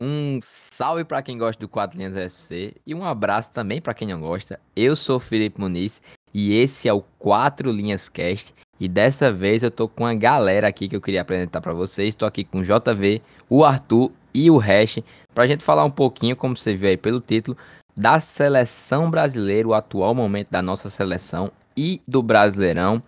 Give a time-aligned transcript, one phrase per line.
[0.00, 4.06] Um salve para quem gosta do Quatro Linhas FC e um abraço também para quem
[4.08, 4.60] não gosta.
[4.74, 6.02] Eu sou Felipe Muniz
[6.34, 8.54] e esse é o Quatro Linhas Cast.
[8.78, 12.10] E dessa vez eu tô com uma galera aqui que eu queria apresentar para vocês.
[12.10, 14.98] Estou aqui com o JV, o Arthur e o Hash
[15.34, 17.56] para a gente falar um pouquinho, como você vê aí pelo título,
[17.96, 23.02] da seleção brasileira, o atual momento da nossa seleção e do Brasileirão.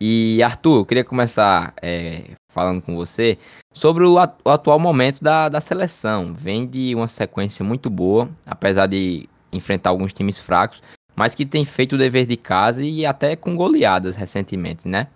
[0.00, 3.38] E Arthur, eu queria começar é, falando com você
[3.72, 6.34] sobre o, atu o atual momento da, da seleção.
[6.34, 10.82] Vem de uma sequência muito boa, apesar de enfrentar alguns times fracos,
[11.16, 15.08] mas que tem feito o dever de casa e até com goleadas recentemente, né?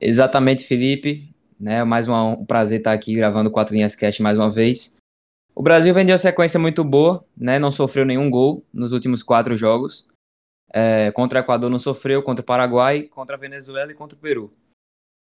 [0.00, 1.28] Exatamente, Felipe.
[1.60, 4.96] Né, mais uma, um prazer estar aqui gravando Quatro Linhas Cast mais uma vez.
[5.54, 9.54] O Brasil vendeu uma sequência muito boa, né, não sofreu nenhum gol nos últimos quatro
[9.54, 10.08] jogos.
[10.72, 14.20] É, contra o Equador não sofreu, contra o Paraguai, contra a Venezuela e contra o
[14.20, 14.50] Peru.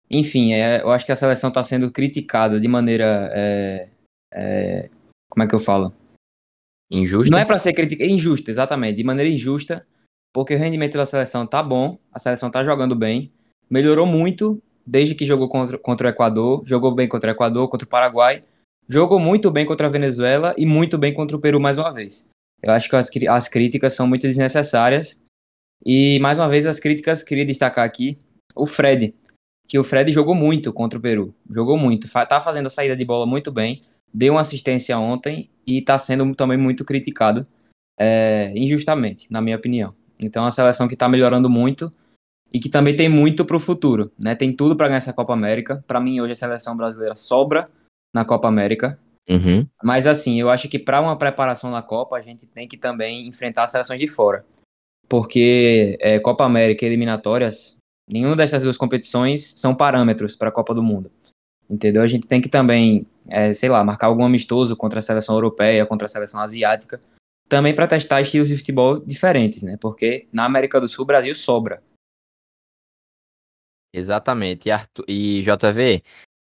[0.10, 3.30] Enfim, é, eu acho que a seleção está sendo criticada de maneira.
[3.34, 3.90] É,
[4.34, 4.90] é,
[5.30, 5.94] como é que eu falo?
[6.92, 7.32] Injusta?
[7.32, 9.86] Não é para ser criticada, injusta, exatamente, de maneira injusta,
[10.32, 13.30] porque o rendimento da seleção tá bom, a seleção tá jogando bem,
[13.70, 17.86] melhorou muito desde que jogou contra, contra o Equador, jogou bem contra o Equador, contra
[17.86, 18.42] o Paraguai,
[18.88, 22.28] jogou muito bem contra a Venezuela e muito bem contra o Peru mais uma vez.
[22.62, 25.22] Eu acho que as, as críticas são muito desnecessárias.
[25.86, 28.18] E mais uma vez as críticas, queria destacar aqui
[28.56, 29.14] o Fred,
[29.68, 33.06] que o Fred jogou muito contra o Peru, jogou muito, tá fazendo a saída de
[33.06, 33.82] bola muito bem,
[34.14, 37.44] deu uma assistência ontem e está sendo também muito criticado,
[37.98, 39.96] é, injustamente, na minha opinião.
[40.20, 41.92] Então, é uma seleção que está melhorando muito
[42.52, 44.36] e que também tem muito para o futuro, né?
[44.36, 45.84] Tem tudo para ganhar essa Copa América.
[45.88, 47.68] Para mim, hoje a seleção brasileira sobra
[48.14, 49.00] na Copa América.
[49.28, 49.66] Uhum.
[49.82, 53.28] Mas assim, eu acho que para uma preparação na Copa, a gente tem que também
[53.28, 54.46] enfrentar as seleções de fora.
[55.10, 57.78] Porque é, Copa América e eliminatórias,
[58.10, 61.12] nenhuma dessas duas competições são parâmetros para a Copa do Mundo.
[61.70, 62.02] Entendeu?
[62.02, 65.86] A gente tem que também, é, sei lá, marcar algum amistoso contra a seleção europeia,
[65.86, 67.00] contra a seleção asiática,
[67.48, 69.78] também para testar estilos de futebol diferentes, né?
[69.80, 71.82] Porque na América do Sul o Brasil sobra.
[73.94, 74.68] Exatamente.
[74.68, 76.04] E, Arthur, e JV,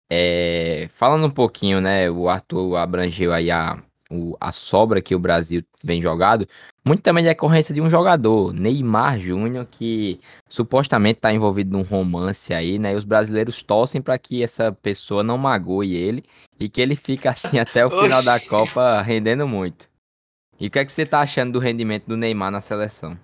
[0.09, 2.09] é, falando um pouquinho, né?
[2.09, 3.83] O Arthur abrangeu aí a,
[4.13, 6.47] o, a sobra que o Brasil vem jogado,
[6.85, 10.19] muito também decorrência de um jogador, Neymar Júnior, que
[10.49, 12.93] supostamente está envolvido num romance aí, né?
[12.93, 16.23] E os brasileiros torcem para que essa pessoa não magoe ele
[16.59, 19.89] e que ele fique assim até o final da Copa rendendo muito.
[20.59, 23.17] E o que é que você tá achando do rendimento do Neymar na seleção?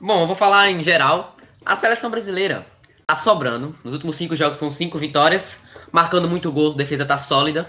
[0.00, 1.36] Bom, eu vou falar em geral.
[1.64, 2.66] A seleção brasileira
[3.06, 3.74] tá sobrando.
[3.84, 5.62] Nos últimos cinco jogos são cinco vitórias,
[5.92, 7.68] marcando muito gol, a defesa tá sólida.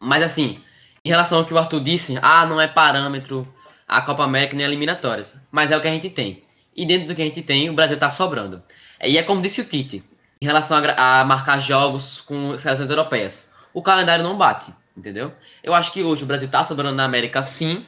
[0.00, 0.60] Mas assim,
[1.04, 3.46] em relação ao que o Arthur disse, ah, não é parâmetro
[3.86, 6.44] a Copa América nem eliminatórias, mas é o que a gente tem.
[6.76, 8.62] E dentro do que a gente tem, o Brasil está sobrando.
[9.02, 10.04] E é como disse o Tite,
[10.40, 13.52] em relação a, a, marcar jogos com seleções europeias.
[13.74, 15.32] O calendário não bate, entendeu?
[15.62, 17.84] Eu acho que hoje o Brasil está sobrando na América, sim.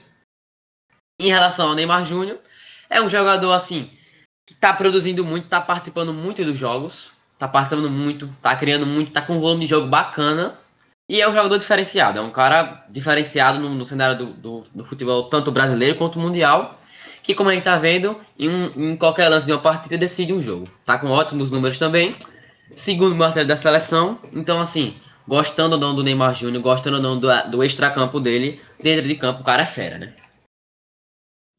[1.21, 2.41] Em relação ao Neymar Júnior,
[2.91, 3.91] é um jogador assim
[4.47, 9.09] que está produzindo muito, está participando muito dos jogos, está participando muito, está criando muito,
[9.09, 10.59] está com um volume de jogo bacana.
[11.09, 14.85] E é um jogador diferenciado, é um cara diferenciado no, no cenário do, do, do,
[14.85, 16.79] futebol, tanto brasileiro quanto mundial,
[17.23, 20.33] que como a gente tá vendo, em, um, em qualquer lance de uma partida decide
[20.33, 20.69] um jogo.
[20.87, 22.15] Tá com ótimos números também,
[22.75, 24.95] segundo martelo da seleção, então assim,
[25.27, 29.15] gostando ou não do Neymar Júnior, gostando ou não do, do extracampo dele, dentro de
[29.17, 30.15] campo o cara é fera, né?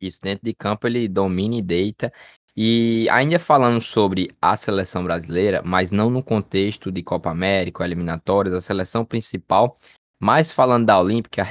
[0.01, 2.11] Isso, dentro de campo ele domina e deita.
[2.55, 8.53] E ainda falando sobre a seleção brasileira, mas não no contexto de Copa América, eliminatórias,
[8.53, 9.75] a seleção principal,
[10.19, 11.43] mas falando da Olímpica,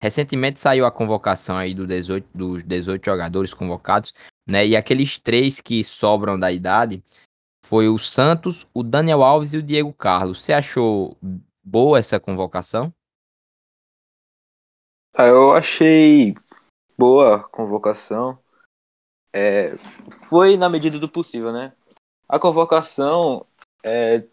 [0.00, 4.14] recentemente saiu a convocação aí do 18, dos 18 jogadores convocados,
[4.46, 4.64] né?
[4.64, 7.02] E aqueles três que sobram da idade
[7.64, 10.42] foi o Santos, o Daniel Alves e o Diego Carlos.
[10.42, 11.16] Você achou
[11.64, 12.92] boa essa convocação?
[15.14, 16.34] Ah, eu achei
[16.96, 18.41] boa a convocação
[19.32, 19.76] é,
[20.28, 21.72] foi na medida do possível, né?
[22.28, 23.46] A convocação,
[23.82, 24.24] é,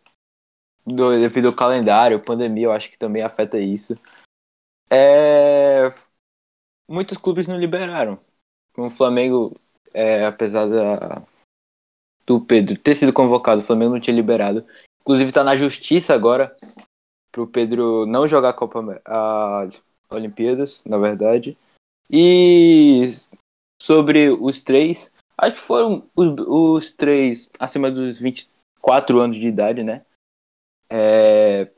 [0.86, 3.98] do, devido ao calendário, pandemia, eu acho que também afeta isso.
[4.90, 5.94] É,
[6.88, 8.20] muitos clubes não liberaram.
[8.78, 9.56] O Flamengo,
[9.94, 11.24] é, apesar da,
[12.26, 14.66] do Pedro ter sido convocado, o Flamengo não tinha liberado.
[15.02, 16.56] Inclusive está na justiça agora
[17.32, 19.68] para o Pedro não jogar a Copa a
[20.10, 21.58] Olimpíadas, na verdade.
[22.12, 23.12] E
[23.82, 25.10] sobre os três.
[25.38, 30.04] Acho que foram os, os três acima dos 24 anos de idade, né?
[30.92, 31.70] É,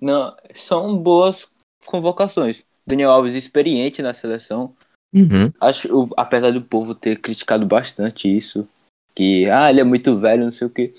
[0.00, 1.50] não, são boas
[1.86, 2.66] convocações.
[2.86, 4.74] Daniel Alves experiente na seleção.
[5.14, 5.52] Uhum.
[5.60, 8.68] Acho, apesar do povo ter criticado bastante isso,
[9.14, 10.94] que ah, ele é muito velho, não sei o que.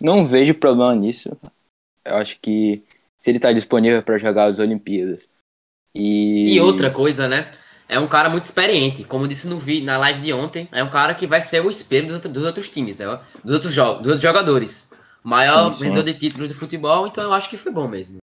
[0.00, 1.30] Não vejo problema nisso.
[2.04, 2.82] Eu acho que
[3.22, 5.28] se ele tá disponível para jogar as Olimpíadas.
[5.94, 6.54] E...
[6.54, 7.50] E outra coisa, né?
[7.90, 10.88] É um cara muito experiente, como disse no vi na live de ontem, é um
[10.88, 13.06] cara que vai ser o espelho dos, outros- dos outros times, né?
[13.44, 14.92] Dos outros, jo dos outros jogadores.
[15.24, 15.84] Maior Sim, sim.
[15.86, 18.18] vendedor de títulos do futebol, então eu acho que foi bom mesmo.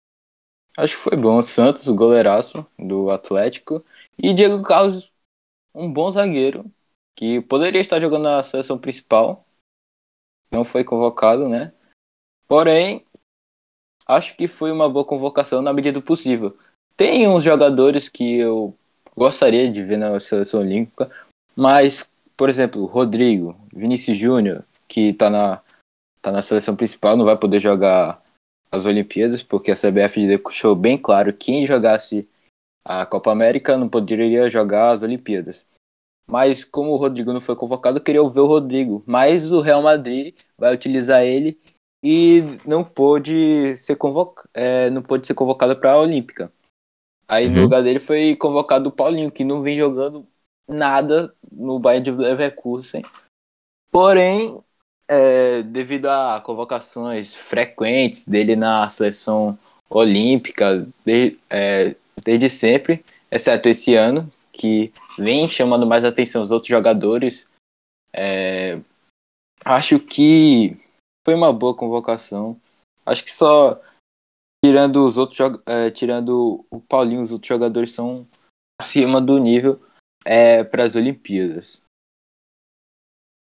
[0.77, 1.41] Acho que foi bom.
[1.41, 3.83] Santos, o goleiraço do Atlético.
[4.23, 5.11] E Diego Carlos,
[5.75, 6.71] um bom zagueiro,
[7.17, 9.47] que poderia estar jogando na seleção principal.
[10.53, 11.73] Não foi convocado, né?
[12.47, 13.03] Porém,
[14.07, 16.55] acho que foi uma boa convocação na medida do possível.
[16.99, 18.77] Tem uns jogadores que eu
[19.17, 21.11] gostaria de ver na seleção olímpica,
[21.57, 25.61] mas, por exemplo, Rodrigo, Vinícius Júnior, que tá na,
[26.21, 28.23] tá na seleção principal, não vai poder jogar
[28.71, 32.29] as Olimpíadas, porque a CBF deixou bem claro que quem jogasse
[32.85, 35.67] a Copa América não poderia jogar as Olimpíadas.
[36.27, 39.03] Mas como o Rodrigo não foi convocado, eu queria ver o Rodrigo.
[39.07, 41.59] Mas o Real Madrid vai utilizar ele
[42.03, 44.47] e não pôde ser, convoc...
[44.53, 46.53] é, não pôde ser convocado para a Olímpica.
[47.27, 47.63] Aí no Uhum.
[47.63, 50.27] lugar dele foi convocado o Paulinho, que não vem jogando
[50.69, 53.03] nada no Bayern de Leverkusen.
[53.91, 54.59] Porém,
[55.09, 61.95] é, devido a convocações frequentes dele na seleção olímpica de- é,
[62.25, 67.47] desde sempre, exceto esse ano, que vem chamando mais atenção os outros jogadores,
[68.13, 68.79] é,
[69.65, 70.77] acho que
[71.25, 72.57] foi uma boa convocação.
[73.07, 73.81] Acho que só
[74.65, 78.27] tirando os outros é, tirando o Paulinho, os outros jogadores são
[78.81, 79.79] acima do nível
[80.71, 81.83] para as Olimpíadas.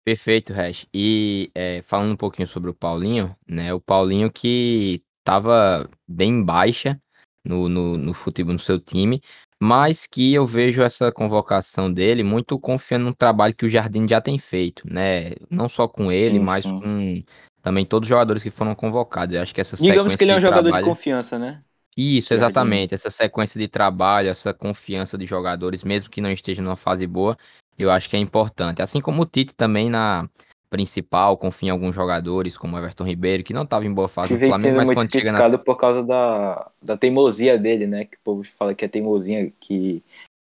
[0.03, 0.87] Perfeito, Hash.
[0.91, 3.71] E é, falando um pouquinho sobre o Paulinho, né?
[3.73, 6.99] O Paulinho que tava bem baixa
[7.45, 9.21] no, no, no futebol, no seu time,
[9.61, 14.19] mas que eu vejo essa convocação dele muito confiando no trabalho que o Jardim já
[14.19, 15.35] tem feito, né?
[15.47, 16.79] Não só com ele, Sim, mas sim.
[16.81, 17.23] com
[17.63, 19.33] também todos os jogadores que foram convocados.
[19.33, 20.83] Eu acho que essa Digamos que ele é um jogador trabalho...
[20.83, 21.63] de confiança, né?
[21.95, 22.43] Isso, Jardim.
[22.43, 22.93] exatamente.
[22.93, 27.37] Essa sequência de trabalho, essa confiança de jogadores, mesmo que não esteja numa fase boa,
[27.79, 28.81] eu acho que é importante.
[28.81, 30.27] Assim como o Tite também na
[30.69, 34.29] principal, confia em alguns jogadores, como o Everton Ribeiro, que não estava em boa fase
[34.35, 38.05] Que no Flamengo, mas muito criticado por causa da, da teimosia dele, né?
[38.05, 40.03] Que o povo fala que é teimosinha, que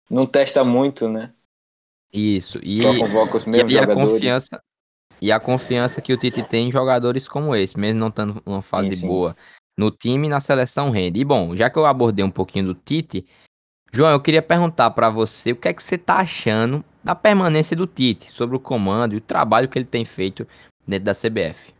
[0.09, 1.33] não testa muito, né?
[2.13, 4.11] Isso, e, Só convoca os e, mesmos e a jogadores.
[4.11, 4.61] confiança
[5.21, 8.61] e a confiança que o Tite tem em jogadores como esse, mesmo não estando numa
[8.61, 9.07] fase sim.
[9.07, 9.35] boa
[9.77, 11.19] no time e na seleção rende.
[11.19, 13.25] E bom, já que eu abordei um pouquinho do Tite,
[13.93, 17.75] João, eu queria perguntar pra você o que é que você tá achando da permanência
[17.75, 20.47] do Tite, sobre o comando e o trabalho que ele tem feito
[20.87, 21.73] dentro da CBF.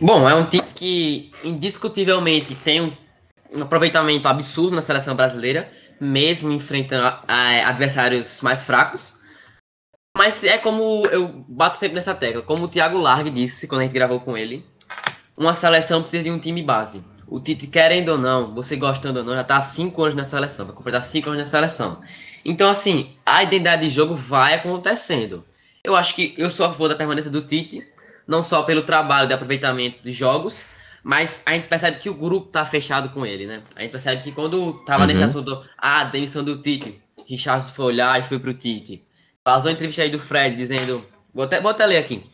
[0.00, 2.92] Bom, é um Tite que indiscutivelmente tem um,
[3.54, 5.70] um aproveitamento absurdo na seleção brasileira,
[6.00, 9.18] mesmo enfrentando adversários mais fracos.
[10.16, 13.84] Mas é como eu bato sempre nessa tecla, como o Thiago Largue disse quando a
[13.84, 14.64] gente gravou com ele,
[15.36, 17.02] uma seleção precisa de um time base.
[17.26, 20.22] O Tite, querendo ou não, você gostando ou não, já tá há 5 anos na
[20.22, 22.00] seleção, vai completar 5 anos na seleção.
[22.44, 25.44] Então, assim, a identidade de jogo vai acontecendo.
[25.82, 27.84] Eu acho que eu sou a favor da permanência do Tite,
[28.24, 30.64] não só pelo trabalho de aproveitamento dos jogos,
[31.02, 33.62] mas a gente percebe que o grupo tá fechado com ele, né?
[33.74, 35.06] A gente percebe que quando tava Uhum.
[35.08, 39.02] nesse assunto, ah, demissão do Tite, Richardson foi olhar e foi pro Tite.
[39.46, 41.04] Vazou a entrevista aí do Fred dizendo,
[41.34, 42.24] vou até, vou até ler aqui.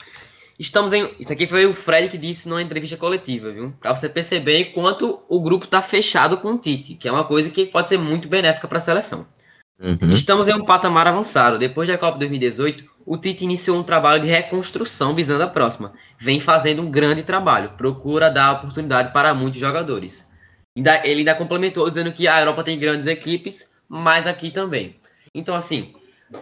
[0.59, 1.11] Estamos em.
[1.19, 3.73] Isso aqui foi o Fred que disse numa entrevista coletiva, viu?
[3.81, 7.51] Pra você perceber quanto o grupo tá fechado com o Tite, que é uma coisa
[7.51, 9.27] que pode ser muito benéfica para a seleção.
[9.81, 10.13] Uhum.
[10.13, 11.59] Estamos em um patamar avançado.
[11.59, 15.95] Depois da Copa 2018, o Tite iniciou um trabalho de reconstrução visando a próxima.
[16.19, 20.31] Vem fazendo um grande trabalho, procura dar oportunidade para muitos jogadores.
[20.77, 24.95] Ele ainda complementou dizendo que a Europa tem grandes equipes, mas aqui também.
[25.35, 25.95] Então, assim,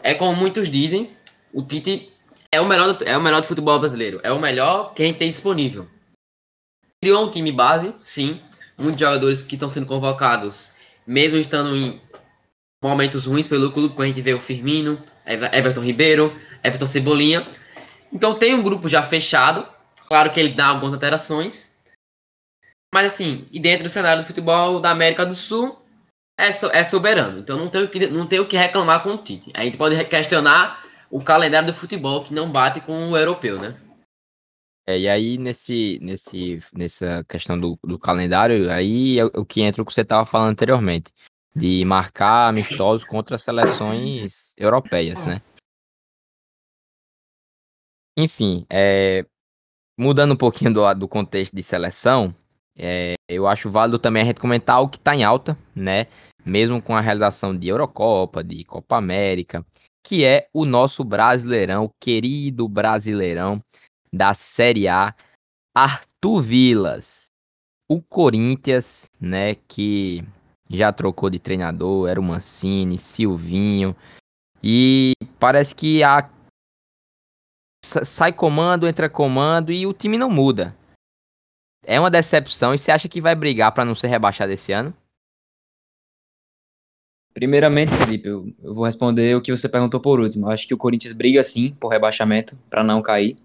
[0.03, 1.11] é como muitos dizem,
[1.53, 2.11] o Tite
[2.53, 4.21] é o melhor do, é o melhor do futebol brasileiro.
[4.23, 5.87] É o melhor que a gente tem disponível.
[7.03, 8.41] Criou um time base, sim.
[8.77, 10.73] Muitos jogadores que estão sendo convocados,
[11.07, 12.01] mesmo estando em
[12.83, 17.47] momentos ruins pelo clube, quando a gente vê o Firmino, Ever- Everton Ribeiro, Everton Cebolinha.
[18.13, 19.67] Então tem um grupo já fechado.
[20.07, 21.77] Claro que ele dá algumas alterações.
[22.95, 25.79] Mas assim, e dentro do cenário do futebol da América do Sul,
[26.39, 27.41] é, é soberano.
[27.41, 29.51] Então não tem, o que, não tem o que reclamar com o Tite.
[29.55, 33.75] A gente pode questionar o calendário do futebol que não bate com o europeu, né?
[34.87, 39.83] É, e aí, nesse, nesse, nessa questão do, do calendário, aí é o que entra
[39.83, 41.13] o que você estava falando anteriormente,
[41.55, 45.43] de marcar amistosos contra seleções europeias, né?
[48.17, 49.27] Enfim, é,
[49.99, 52.35] mudando um pouquinho do, do contexto de seleção,
[52.75, 56.07] é, eu acho válido também a gente comentar o que está em alta, né?
[56.45, 59.65] Mesmo com a realização de Eurocopa, de Copa América,
[60.07, 63.63] que é o nosso Brasileirão, o querido Brasileirão
[64.13, 65.15] da Série A,
[65.77, 67.31] Arthur Vilas.
[67.91, 70.23] o Corinthians, né, que
[70.69, 73.97] já trocou de treinador, era o Mancini, Silvinho,
[74.63, 76.29] e parece que a
[77.83, 80.77] sai comando, entra comando e o time não muda.
[81.85, 84.95] É uma decepção e você acha que vai brigar para não ser rebaixado esse ano?
[87.39, 90.47] Primeiramente, Felipe, eu, eu, vou responder o que você perguntou por último.
[90.47, 93.37] Eu acho que o Corinthians briga sim por rebaixamento para não cair.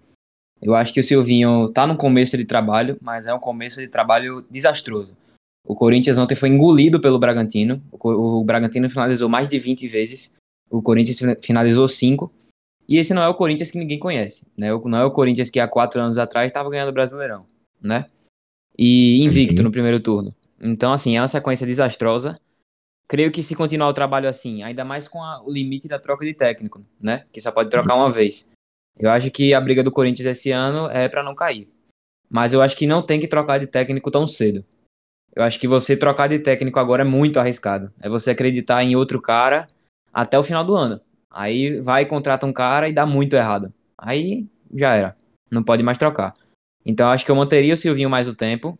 [0.60, 3.86] Eu acho que o Silvinho tá no começo de trabalho, mas é um começo de
[3.86, 5.16] trabalho desastroso.
[5.64, 7.80] O Corinthians ontem foi engolido pelo Bragantino.
[7.92, 10.34] O, o Bragantino finalizou mais de 20 vezes.
[10.68, 12.32] O Corinthians finalizou 5.
[12.88, 14.50] E esse não é o Corinthians que ninguém conhece.
[14.58, 14.70] Né?
[14.84, 17.46] Não é o Corinthians que há quatro anos atrás estava ganhando o Brasileirão.
[17.80, 18.06] Né?
[18.76, 19.68] E invicto uhum.
[19.68, 20.34] no primeiro turno.
[20.60, 22.36] Então, assim, é uma sequência desastrosa.
[23.06, 26.24] Creio que se continuar o trabalho assim, ainda mais com a, o limite da troca
[26.24, 27.26] de técnico, né?
[27.32, 28.50] Que só pode trocar uma vez.
[28.98, 31.68] Eu acho que a briga do Corinthians esse ano é para não cair.
[32.30, 34.64] Mas eu acho que não tem que trocar de técnico tão cedo.
[35.34, 37.92] Eu acho que você trocar de técnico agora é muito arriscado.
[38.00, 39.66] É você acreditar em outro cara
[40.12, 41.00] até o final do ano.
[41.28, 43.72] Aí vai, contrata um cara e dá muito errado.
[43.98, 45.16] Aí já era.
[45.50, 46.34] Não pode mais trocar.
[46.86, 48.78] Então acho que eu manteria o Silvinho mais o tempo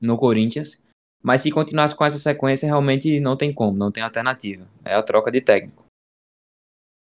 [0.00, 0.83] no Corinthians.
[1.24, 4.68] Mas se continuasse com essa sequência, realmente não tem como, não tem alternativa.
[4.84, 5.86] É a troca de técnico.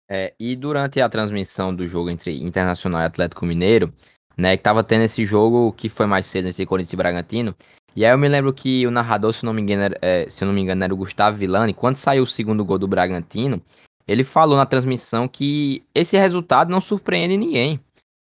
[0.10, 3.94] É, e durante a transmissão do jogo entre Internacional e Atlético Mineiro,
[4.38, 7.54] né, que tava tendo esse jogo que foi mais cedo entre Corinthians e Bragantino,
[7.94, 10.42] e aí eu me lembro que o narrador, se não me engano, era, é, se
[10.42, 13.62] eu não me engano, era o Gustavo Villani, quando saiu o segundo gol do Bragantino,
[14.08, 17.78] ele falou na transmissão que esse resultado não surpreende ninguém.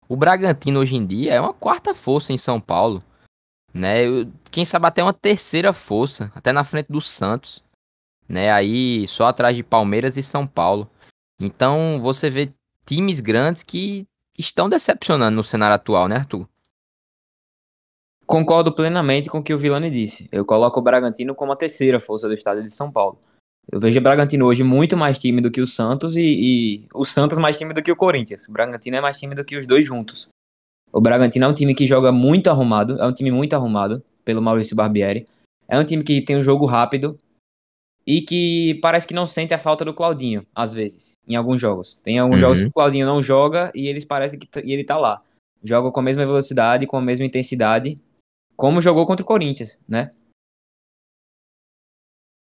[0.08, 3.02] O Bragantino hoje em dia é uma quarta força em São Paulo,
[3.74, 4.04] né?
[4.52, 7.64] Quem sabe até uma terceira força, até na frente do Santos,
[8.28, 8.52] né?
[8.52, 10.90] Aí só atrás de Palmeiras e São Paulo.
[11.40, 12.54] Então você vê
[12.86, 16.48] times grandes que estão decepcionando no cenário atual, né, Arthur?
[18.26, 20.30] Concordo plenamente com o que o Vilani disse.
[20.32, 23.20] Eu coloco o Bragantino como a terceira força do estado de São Paulo.
[23.72, 27.06] Eu vejo o Bragantino hoje muito mais time do que o Santos e, e, o
[27.06, 28.48] Santos mais time do que o Corinthians.
[28.48, 30.30] O Bragantino é mais time do que os dois juntos.
[30.94, 34.44] O Bragantino é um time que joga muito arrumado, é um time muito arrumado pelo
[34.44, 35.26] Maurício Barbieri.
[35.68, 37.18] É um time que tem um jogo rápido
[38.06, 42.00] e que parece que não sente a falta do Claudinho, às vezes, em alguns jogos.
[42.02, 42.42] Tem alguns uhum.
[42.42, 45.24] jogos que o Claudinho não joga e eles parecem que e ele tá lá.
[45.64, 48.00] Joga com a mesma velocidade, com a mesma intensidade,
[48.56, 50.12] como jogou contra o Corinthians, né?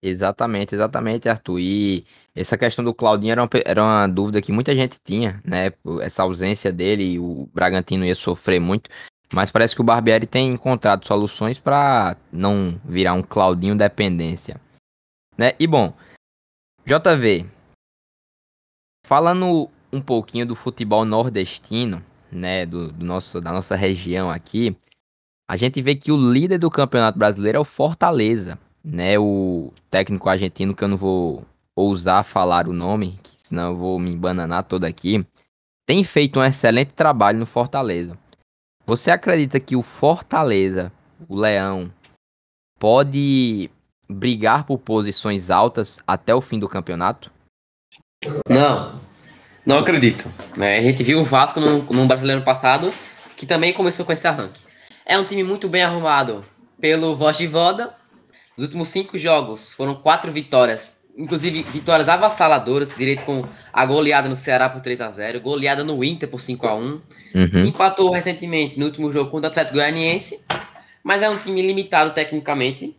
[0.06, 1.60] Exatamente, exatamente, Arthur.
[1.62, 2.06] E
[2.36, 5.72] essa questão do Claudinho era uma, era uma dúvida que muita gente tinha, né?
[6.02, 8.90] Essa ausência dele, o Bragantino ia sofrer muito.
[9.34, 14.60] Mas parece que o Barbieri tem encontrado soluções para não virar um Claudinho dependência.
[15.38, 15.54] Né?
[15.58, 15.94] E bom,
[16.86, 17.50] JV,
[19.08, 24.76] falando um pouquinho do futebol nordestino, né, do, do, nosso, da nossa região aqui,
[25.50, 30.30] a gente vê que o líder do Campeonato Brasileiro é o Fortaleza né, o técnico
[30.30, 34.86] argentino, que eu não vou ousar falar o nome, senão eu vou me embananar todo
[34.86, 35.26] aqui,
[35.86, 38.18] tem feito um excelente trabalho no Fortaleza.
[38.86, 40.92] Você acredita que o Fortaleza,
[41.28, 41.92] o Leão,
[42.80, 43.70] pode
[44.10, 47.32] brigar por posições altas até o fim do campeonato?
[48.50, 49.00] Não,
[49.66, 50.30] não acredito.
[50.58, 50.78] Né?
[50.78, 52.94] A gente viu o Vasco no, no brasileiro passado,
[53.38, 54.62] que também começou com esse arranque.
[55.06, 56.46] É um time muito bem arrumado
[56.80, 57.94] pelo Voz de Voda,
[58.58, 64.36] nos últimos cinco jogos foram quatro vitórias, inclusive vitórias avassaladoras, direito com a goleada no
[64.36, 67.02] Ceará por 3 a 0 goleada no Inter por 5 a 1 uhum.
[67.66, 70.40] Empatou recentemente no último jogo contra o Atlético Goianiense,
[71.04, 72.96] mas é um time limitado tecnicamente,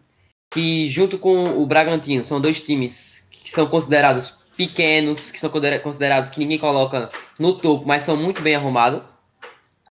[0.51, 5.51] que junto com o Bragantino são dois times que são considerados pequenos, que são
[5.83, 9.03] considerados que ninguém coloca no topo, mas são muito bem arrumados.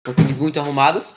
[0.05, 1.15] São times muito arrumados.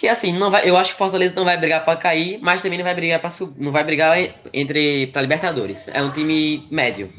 [0.00, 2.78] Que assim, não vai, eu acho que Fortaleza não vai brigar para cair, mas também
[2.78, 3.28] não vai brigar para
[3.58, 4.16] não vai brigar
[4.50, 5.88] entre para Libertadores.
[5.88, 7.12] É um time médio.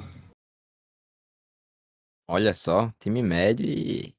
[2.27, 4.15] Olha só, time médio e,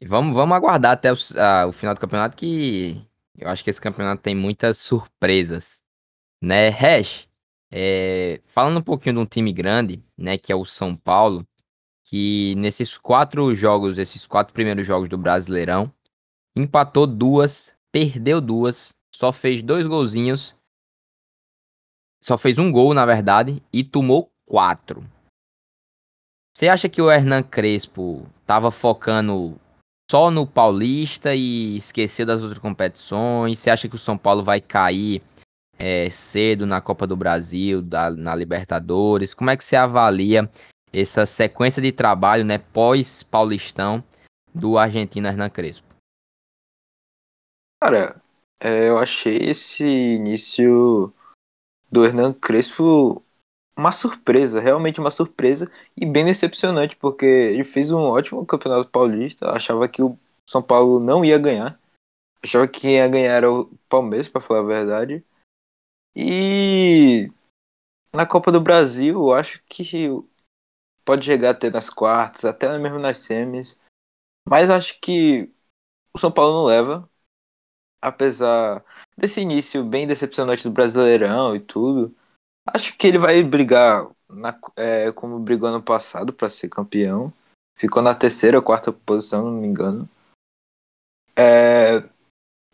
[0.00, 3.00] e vamos, vamos aguardar até o, a, o final do campeonato que
[3.38, 5.84] eu acho que esse campeonato tem muitas surpresas,
[6.42, 6.68] né?
[6.68, 7.28] Hash,
[7.70, 11.46] é, falando um pouquinho de um time grande, né, que é o São Paulo,
[12.04, 15.92] que nesses quatro jogos, esses quatro primeiros jogos do Brasileirão,
[16.56, 20.56] empatou duas, perdeu duas, só fez dois golzinhos,
[22.22, 25.04] só fez um gol, na verdade, e tomou quatro.
[26.56, 29.60] Você acha que o Hernan Crespo tava focando
[30.10, 33.58] só no Paulista e esqueceu das outras competições?
[33.58, 35.22] Você acha que o São Paulo vai cair
[35.78, 39.34] é, cedo na Copa do Brasil, da, na Libertadores?
[39.34, 40.50] Como é que você avalia
[40.92, 44.02] essa sequência de trabalho, né, pós-paulistão
[44.54, 45.85] do argentino Hernan Crespo?
[47.82, 48.22] Cara,
[48.58, 51.12] É, eu achei esse início
[51.90, 53.22] do Hernan Crespo
[53.76, 59.50] uma surpresa, realmente uma surpresa e bem decepcionante, porque ele fez um ótimo campeonato paulista.
[59.50, 61.78] Achava que o São Paulo não ia ganhar,
[62.42, 65.24] achava que ia ganhar era o Palmeiras, para falar a verdade.
[66.14, 67.30] E
[68.14, 70.08] na Copa do Brasil, eu acho que
[71.04, 73.78] pode chegar até nas quartas, até mesmo nas semis,
[74.48, 75.50] mas acho que
[76.14, 77.10] o São Paulo não leva,
[78.00, 78.84] apesar
[79.16, 82.14] desse início bem decepcionante do Brasileirão e tudo.
[82.66, 87.32] Acho que ele vai brigar na, é, como brigou ano passado para ser campeão.
[87.76, 90.08] Ficou na terceira ou quarta posição, não me engano.
[91.36, 92.00] É,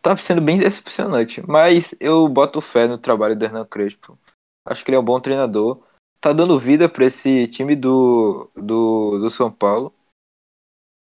[0.01, 4.19] tá sendo bem decepcionante, mas eu boto fé no trabalho do Hernan Crespo.
[4.65, 5.83] Acho que ele é um bom treinador.
[6.21, 9.93] Tá dando vida para esse time do, do, do São Paulo.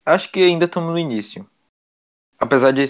[0.06, 1.50] Acho que ainda estamos no início.
[2.40, 2.86] Apesar de,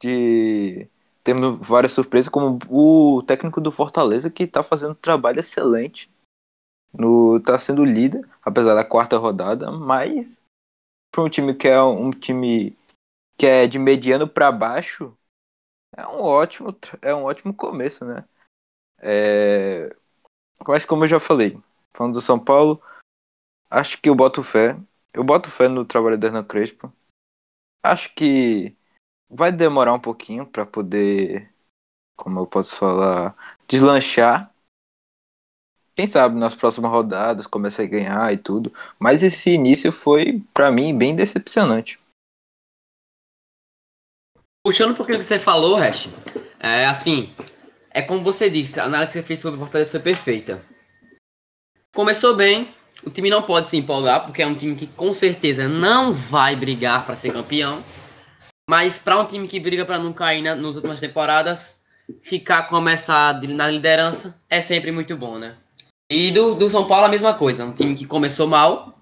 [0.00, 0.88] de
[1.22, 6.10] temos várias surpresas, como o técnico do Fortaleza, que está fazendo um trabalho excelente.
[6.92, 10.36] No, tá sendo líder, apesar da quarta rodada, mas
[11.12, 12.76] para um time que é um time
[13.36, 15.16] que é de mediano para baixo,
[15.96, 18.24] é um ótimo, é um ótimo começo, né?
[19.00, 19.94] É...
[20.66, 21.58] Mas como eu já falei,
[21.94, 22.82] falando do São Paulo,
[23.70, 24.78] acho que eu boto fé.
[25.12, 26.92] Eu boto fé no trabalho do Hernan Crespo.
[27.82, 28.76] Acho que
[29.30, 31.48] vai demorar um pouquinho para poder,
[32.16, 33.36] como eu posso falar,
[33.68, 34.52] deslanchar.
[35.94, 38.72] Quem sabe nas próximas rodadas comece a ganhar e tudo.
[38.98, 41.98] Mas esse início foi, para mim, bem decepcionante.
[44.66, 46.08] Puxando um pouquinho do que você falou, Hash,
[46.58, 47.34] é assim,
[47.90, 50.62] é como você disse, a análise que você fez sobre o Fortaleza foi perfeita.
[51.94, 52.68] Começou bem,
[53.02, 56.54] o time não pode se empolgar, porque é um time que com certeza não vai
[56.54, 57.82] brigar para ser campeão.
[58.70, 61.84] Mas para um time que briga para não cair na, nas últimas temporadas,
[62.22, 65.58] ficar começar na liderança é sempre muito bom, né?
[66.08, 68.96] E do, do São Paulo a mesma coisa, um time que começou mal,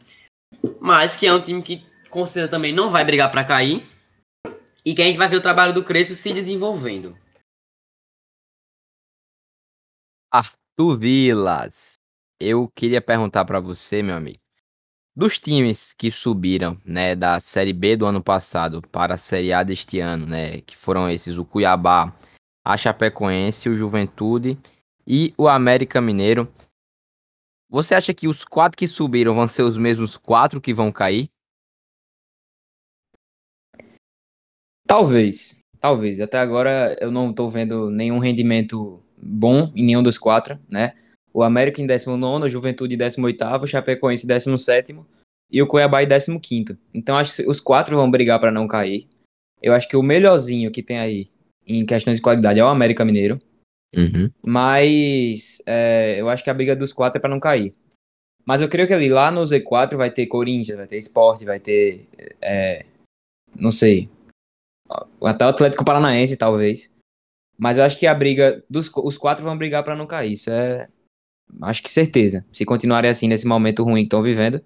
[0.81, 3.87] mas que é um time que com certeza também não vai brigar para cair.
[4.87, 7.15] E que a gente vai ver o trabalho do Crespo se desenvolvendo.
[10.33, 11.99] Arthur Vilas,
[12.41, 14.48] eu queria perguntar para você, meu amigo.
[15.19, 19.65] Dos times que subiram, né, da Série B do ano passado para a Série A
[19.65, 22.17] deste ano, né, que foram esses o Cuiabá,
[22.65, 24.57] a Chapecoense, o Juventude
[25.05, 26.49] e o América Mineiro.
[27.69, 31.29] Você acha que os quatro que subiram vão ser os mesmos quatro que vão cair?
[34.87, 36.21] Talvez, talvez.
[36.21, 40.95] Até agora eu não estou vendo nenhum rendimento bom em nenhum dos quatro, né?
[41.39, 44.99] O América em 19, a Juventude em 18, o Chapecoense em 17
[45.49, 46.77] e o Cuiabá em 15.
[46.93, 49.07] Então acho que os quatro vão brigar para não cair.
[49.63, 51.31] Eu acho que o melhorzinho que tem aí
[51.65, 53.39] em questões de qualidade é o América Mineiro.
[53.97, 54.29] Uhum.
[54.45, 57.73] Mas é, eu acho que a briga dos quatro é para não cair.
[58.45, 61.61] Mas eu creio que ali lá no Z4 vai ter Corinthians, vai ter Sport, vai
[61.61, 62.09] ter.
[62.43, 62.85] É,
[63.55, 64.11] não sei.
[65.23, 66.93] Até o Atlético Paranaense, talvez.
[67.57, 70.33] Mas eu acho que a briga dos os quatro vão brigar para não cair.
[70.33, 70.89] Isso é,
[71.63, 72.47] Acho que certeza.
[72.53, 74.63] Se continuarem assim nesse momento ruim que estão vivendo.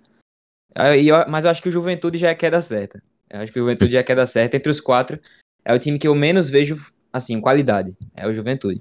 [1.29, 3.03] Mas eu acho que o Juventude já é queda certa.
[3.31, 4.57] Eu acho que o Juventude já é queda certa.
[4.57, 5.21] Entre os quatro,
[5.65, 7.97] é o time que eu menos vejo, assim, qualidade.
[8.15, 8.81] É o Juventude.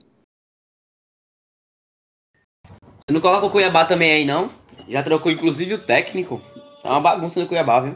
[2.67, 4.49] Você não coloca o Cuiabá também aí, não?
[4.87, 6.41] Já trocou inclusive o técnico.
[6.81, 7.95] Tá uma bagunça no Cuiabá, viu?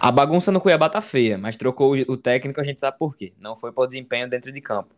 [0.00, 3.32] A bagunça no Cuiabá tá feia, mas trocou o técnico, a gente sabe por quê.
[3.38, 4.94] Não foi para o desempenho dentro de campo.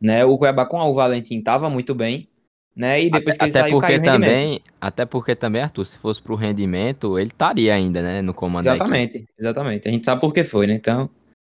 [0.00, 0.24] Né?
[0.24, 2.28] O Cuiabá com o Valentim tava muito bem,
[2.76, 3.02] né?
[3.02, 6.34] E depois até, que ele saiu, porque também, Até porque também, Arthur, se fosse pro
[6.34, 9.88] rendimento, ele estaria ainda, né, no comando Exatamente, exatamente.
[9.88, 10.74] A gente sabe por que foi, né?
[10.74, 11.08] Então,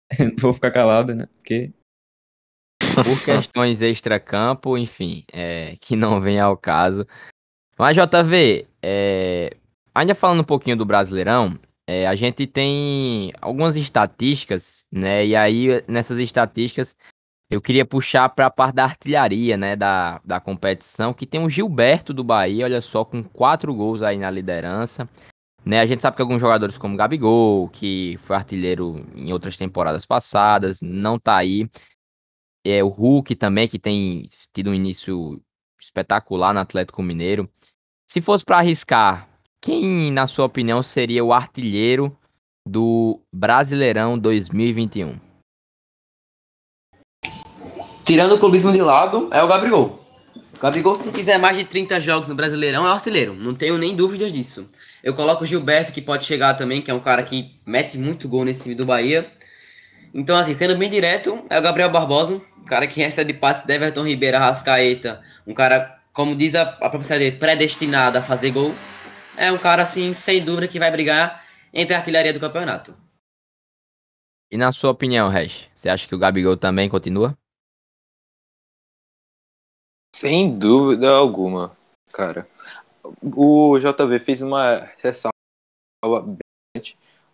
[0.37, 1.27] vou ficar calado, né?
[1.37, 1.71] Porque...
[2.93, 7.07] Por questões extra-campo, enfim, é, que não vem ao caso.
[7.77, 9.49] Mas, JV, é,
[9.93, 15.25] ainda falando um pouquinho do Brasileirão, é, a gente tem algumas estatísticas, né?
[15.25, 16.95] E aí, nessas estatísticas,
[17.49, 21.49] eu queria puxar para a parte da artilharia, né, da, da competição, que tem o
[21.49, 25.07] Gilberto do Bahia, olha só, com quatro gols aí na liderança.
[25.63, 30.05] Né, a gente sabe que alguns jogadores como Gabigol, que foi artilheiro em outras temporadas
[30.05, 31.69] passadas, não tá aí.
[32.63, 35.41] É, o Hulk também, que tem tido um início
[35.79, 37.49] espetacular no Atlético Mineiro.
[38.07, 39.27] Se fosse para arriscar,
[39.61, 42.15] quem, na sua opinião, seria o artilheiro
[42.67, 45.24] do Brasileirão 2021?
[48.05, 49.99] Tirando o clubismo de lado, é o Gabriel.
[50.55, 53.33] O Gabigol, se fizer mais de 30 jogos no Brasileirão, é artilheiro.
[53.33, 54.69] Não tenho nem dúvidas disso.
[55.03, 58.29] Eu coloco o Gilberto, que pode chegar também, que é um cara que mete muito
[58.29, 59.29] gol nesse time do Bahia.
[60.13, 62.39] Então, assim, sendo bem direto, é o Gabriel Barbosa.
[62.59, 66.89] um cara que recebe passe de Everton Ribeiro, Rascaeta, um cara, como diz a, a
[66.91, 68.71] própria dele, predestinado a fazer gol.
[69.35, 72.95] É um cara, assim, sem dúvida que vai brigar entre a artilharia do campeonato.
[74.51, 77.35] E na sua opinião, Rex, você acha que o Gabigol também continua?
[80.25, 81.77] Sem dúvida alguma,
[82.11, 82.47] cara.
[83.21, 85.29] O JV fez uma ressalva.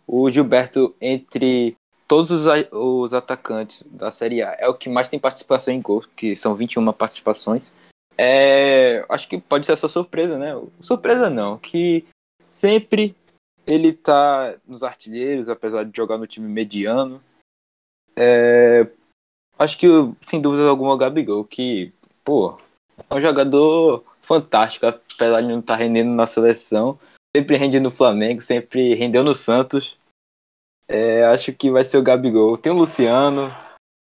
[0.06, 5.18] O Gilberto, entre todos os, os atacantes da Série A, é o que mais tem
[5.18, 7.74] participação em gols, que são 21 participações.
[8.18, 10.52] É, acho que pode ser essa surpresa, né?
[10.82, 12.06] Surpresa não, que
[12.50, 13.16] sempre
[13.66, 17.24] ele tá nos artilheiros, apesar de jogar no time mediano.
[18.18, 18.86] É,
[19.58, 19.88] acho que,
[20.22, 21.94] sem dúvida alguma, o Gabigol, que,
[22.26, 22.60] pô,
[23.10, 27.00] é um jogador fantástico, apesar de não estar tá rendendo na seleção.
[27.36, 29.98] Sempre rende no Flamengo, sempre rendeu no Santos.
[30.88, 32.58] É, acho que vai ser o Gabigol.
[32.58, 33.48] Tem o Luciano.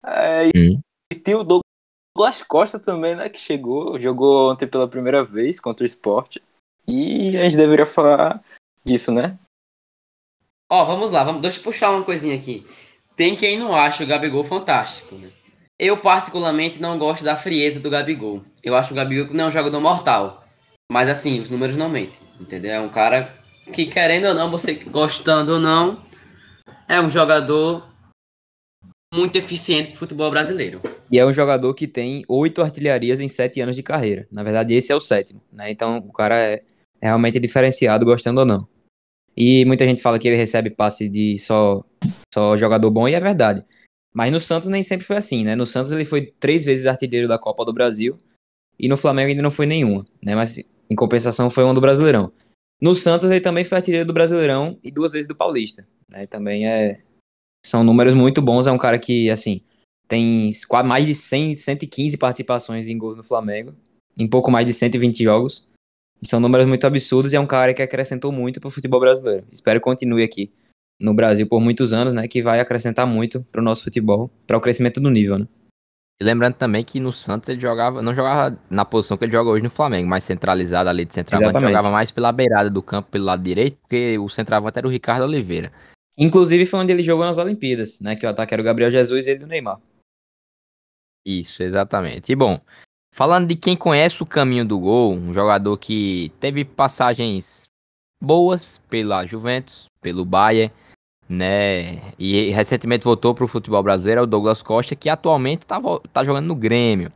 [0.05, 0.79] É, hum.
[1.11, 3.29] E tem o Douglas Costa também, né?
[3.29, 6.41] Que chegou, jogou ontem pela primeira vez contra o esporte.
[6.87, 8.41] E a gente deveria falar
[8.85, 9.37] disso, né?
[10.69, 12.65] Ó, vamos lá, vamos, deixa eu puxar uma coisinha aqui.
[13.15, 15.31] Tem quem não acha o Gabigol fantástico, né?
[15.79, 18.43] Eu, particularmente, não gosto da frieza do Gabigol.
[18.63, 20.43] Eu acho o Gabigol não é um jogador mortal.
[20.91, 22.71] Mas, assim, os números não mentem, entendeu?
[22.71, 23.31] É um cara
[23.71, 26.01] que, querendo ou não, você gostando ou não,
[26.87, 27.85] é um jogador
[29.13, 30.81] muito eficiente pro futebol brasileiro.
[31.11, 34.27] E é um jogador que tem oito artilharias em sete anos de carreira.
[34.31, 35.69] Na verdade, esse é o sétimo, né?
[35.69, 36.63] Então, o cara é
[37.01, 38.67] realmente diferenciado, gostando ou não.
[39.35, 41.83] E muita gente fala que ele recebe passe de só,
[42.33, 43.63] só jogador bom, e é verdade.
[44.17, 45.55] Mas no Santos nem sempre foi assim, né?
[45.55, 48.17] No Santos ele foi três vezes artilheiro da Copa do Brasil,
[48.79, 50.33] e no Flamengo ainda não foi nenhuma, né?
[50.33, 52.33] Mas em compensação foi um do Brasileirão.
[52.81, 56.25] No Santos ele também foi artilheiro do Brasileirão e duas vezes do Paulista, né?
[56.25, 56.99] Também é
[57.63, 59.61] são números muito bons, é um cara que assim,
[60.07, 60.49] tem
[60.83, 63.75] mais de 100, 115 participações em gols no Flamengo,
[64.17, 65.69] em pouco mais de 120 jogos.
[66.23, 69.45] São números muito absurdos e é um cara que acrescentou muito para o futebol brasileiro.
[69.51, 70.51] Espero que continue aqui
[70.99, 72.27] no Brasil por muitos anos, né?
[72.27, 75.47] Que vai acrescentar muito para o nosso futebol, para o crescimento do nível, né?
[76.19, 79.51] E lembrando também que no Santos ele jogava, não jogava na posição que ele joga
[79.51, 83.25] hoje no Flamengo, mais centralizado ali de centroavante, jogava mais pela beirada do campo, pelo
[83.25, 85.71] lado direito, porque o centroavante era o Ricardo Oliveira.
[86.17, 88.15] Inclusive foi onde ele jogou nas Olimpíadas, né?
[88.15, 89.79] Que o ataque era o Gabriel Jesus e ele do Neymar.
[91.23, 92.31] Isso, exatamente.
[92.31, 92.59] E bom,
[93.17, 97.67] Falando de quem conhece o caminho do gol, um jogador que teve passagens
[98.21, 100.71] boas pela Juventus, pelo Bayern,
[101.29, 102.13] né?
[102.17, 105.79] E recentemente voltou para o futebol brasileiro, é o Douglas Costa, que atualmente está
[106.11, 107.11] tá jogando no Grêmio.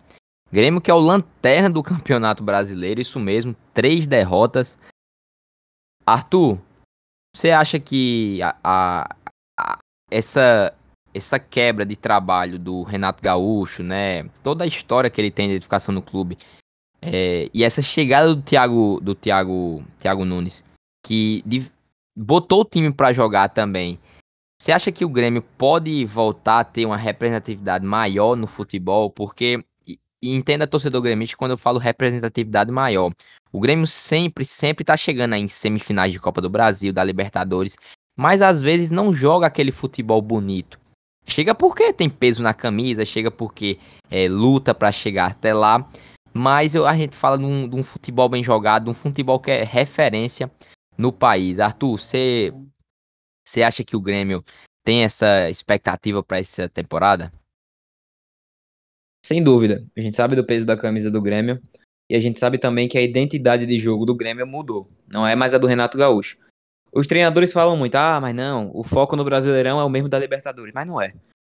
[0.51, 4.77] Grêmio que é o lanterna do Campeonato Brasileiro, isso mesmo, três derrotas.
[6.05, 6.59] Arthur,
[7.33, 9.15] você acha que a, a,
[9.57, 9.77] a,
[10.09, 10.75] essa
[11.13, 14.23] essa quebra de trabalho do Renato Gaúcho, né?
[14.41, 16.37] Toda a história que ele tem de edificação no clube.
[17.01, 20.63] É, e essa chegada do Thiago, do Thiago, Thiago Nunes,
[21.05, 21.69] que de,
[22.21, 23.99] botou o time para jogar também.
[24.61, 29.09] Você acha que o Grêmio pode voltar a ter uma representatividade maior no futebol?
[29.09, 33.11] Porque, e, entenda torcedor gremista quando eu falo representatividade maior.
[33.51, 37.75] O Grêmio sempre, sempre tá chegando aí em semifinais de Copa do Brasil, da Libertadores,
[38.15, 40.79] mas às vezes não joga aquele futebol bonito.
[41.25, 43.79] Chega porque tem peso na camisa, chega porque
[44.11, 45.87] é, luta para chegar até lá.
[46.33, 49.39] Mas eu, a gente fala de um, de um, futebol bem jogado, de um futebol
[49.39, 50.49] que é referência
[50.97, 51.59] no país.
[51.59, 54.43] Arthur, você acha que o Grêmio
[54.83, 57.31] tem essa expectativa para essa temporada?
[59.25, 59.85] Sem dúvida.
[59.95, 61.61] A gente sabe do peso da camisa do Grêmio.
[62.09, 64.89] E a gente sabe também que a identidade de jogo do Grêmio mudou.
[65.07, 66.37] Não é mais a do Renato Gaúcho.
[66.91, 70.19] Os treinadores falam muito, ah, mas não, o foco no Brasileirão é o mesmo da
[70.19, 71.13] Libertadores, mas não é.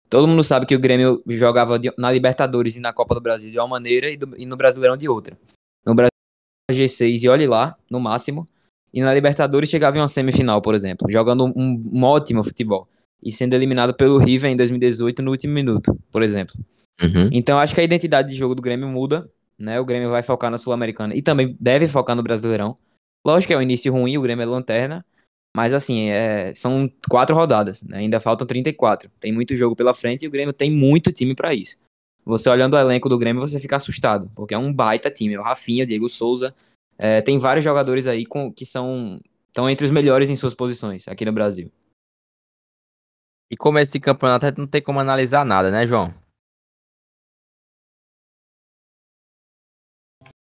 [0.08, 3.58] Todo mundo sabe que o Grêmio jogava na Libertadores e na Copa do Brasil de
[3.58, 5.36] uma maneira e, do, e no Brasileirão de outra.
[5.84, 6.10] No Brasil
[6.70, 8.46] G6 e olhe lá, no máximo,
[8.94, 12.88] e na Libertadores chegava em uma semifinal, por exemplo, jogando um, um ótimo futebol
[13.20, 16.54] e sendo eliminado pelo River em 2018 no último minuto, por exemplo.
[17.02, 17.28] Uhum.
[17.32, 19.28] Então acho que a identidade de jogo do Grêmio muda,
[19.58, 19.80] né?
[19.80, 22.78] O Grêmio vai focar na Sul-Americana e também deve focar no Brasileirão.
[23.26, 25.04] Lógico que é um início ruim, o Grêmio é lanterna,
[25.56, 27.98] mas assim, é, são quatro rodadas, né?
[27.98, 29.10] ainda faltam 34.
[29.18, 31.78] Tem muito jogo pela frente e o Grêmio tem muito time para isso.
[32.24, 35.36] Você olhando o elenco do Grêmio, você fica assustado, porque é um baita time.
[35.36, 36.54] O Rafinha, Diego Souza,
[36.98, 41.06] é, tem vários jogadores aí com, que são estão entre os melhores em suas posições
[41.06, 41.72] aqui no Brasil.
[43.50, 46.12] E começo de campeonato não tem como analisar nada, né, João?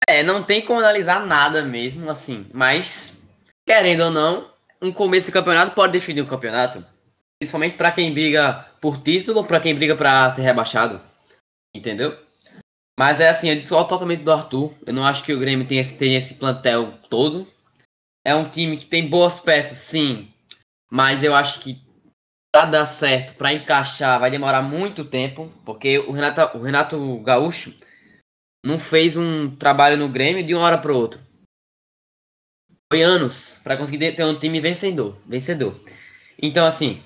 [0.07, 3.23] É, não tem como analisar nada mesmo, assim, mas
[3.67, 6.83] querendo ou não, um começo de campeonato pode definir o campeonato.
[7.39, 11.01] Principalmente para quem briga por título ou para quem briga para ser rebaixado.
[11.75, 12.17] Entendeu?
[12.97, 14.73] Mas é assim, eu discordo totalmente do Arthur.
[14.85, 17.47] Eu não acho que o Grêmio tenha esse, tenha esse plantel todo.
[18.25, 20.31] É um time que tem boas peças, sim.
[20.89, 21.83] Mas eu acho que
[22.53, 25.51] para dar certo, para encaixar, vai demorar muito tempo.
[25.65, 27.75] Porque o Renato, o Renato Gaúcho
[28.65, 31.19] não fez um trabalho no Grêmio de uma hora para outra.
[32.91, 35.77] Foi anos para conseguir ter um time vencedor, vencedor.
[36.41, 37.03] Então, assim,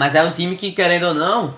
[0.00, 1.54] mas é um time que, querendo ou não,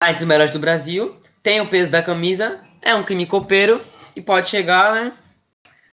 [0.00, 3.80] tá entre os melhores do Brasil tem o peso da camisa, é um time copeiro
[4.14, 5.12] e pode chegar, né?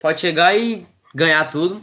[0.00, 1.82] Pode chegar e ganhar tudo.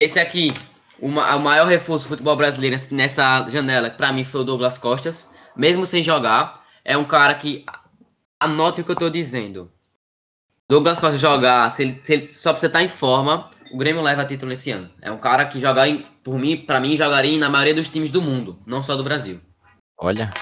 [0.00, 0.52] Esse aqui,
[1.00, 5.30] o, maior reforço do futebol brasileiro nessa janela, para mim, foi o Douglas Costas.
[5.56, 7.64] Mesmo sem jogar, é um cara que.
[8.40, 9.72] Anote o que eu tô dizendo.
[10.70, 14.24] Douglas Costa jogar, se ele, se ele, só estar tá em forma, o Grêmio leva
[14.24, 14.90] título nesse ano.
[15.00, 15.88] É um cara que jogar,
[16.22, 19.40] por mim, para mim, jogaria na maioria dos times do mundo, não só do Brasil.
[19.98, 20.32] Olha.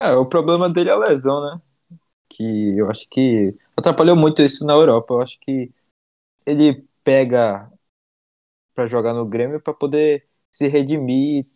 [0.00, 1.60] É, o problema dele é a lesão, né?
[2.28, 5.14] que eu acho que atrapalhou muito isso na Europa.
[5.14, 5.72] Eu acho que
[6.46, 7.70] ele pega
[8.74, 11.46] para jogar no Grêmio para poder se redimir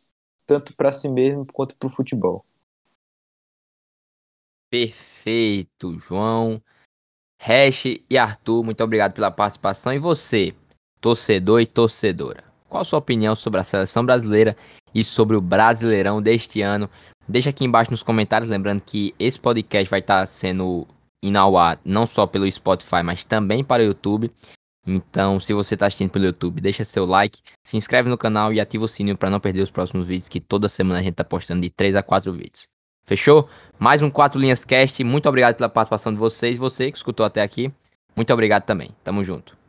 [0.47, 2.45] tanto para si mesmo quanto para o futebol.
[4.71, 6.63] Perfeito, João.
[7.39, 9.93] Hash e Arthur, muito obrigado pela participação.
[9.93, 10.55] E você,
[11.01, 14.57] torcedor e torcedora, qual a sua opinião sobre a seleção brasileira
[14.95, 16.89] e sobre o Brasileirão deste ano?
[17.29, 20.87] Deixa aqui embaixo nos comentários, lembrando que esse podcast vai estar tá sendo
[21.23, 24.31] inauar não só pelo Spotify, mas também para o YouTube.
[24.85, 28.61] Então, se você está assistindo pelo YouTube, deixa seu like, se inscreve no canal e
[28.61, 31.25] ativa o sininho para não perder os próximos vídeos, que toda semana a gente está
[31.25, 32.67] postando de 3 a 4 vídeos.
[33.05, 33.49] Fechou?
[33.79, 35.03] Mais um 4 Linhas Cast.
[35.05, 36.57] Muito obrigado pela participação de vocês.
[36.57, 37.73] Você que escutou até aqui,
[38.17, 38.91] muito obrigado também.
[39.05, 39.62] Tamo junto.